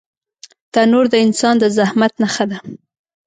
[0.73, 2.57] تنور د انسان د زحمت نښه ده